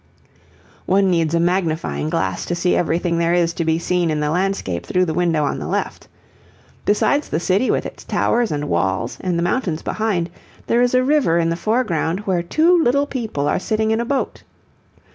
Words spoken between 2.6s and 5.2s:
everything there is to be seen in the landscape through the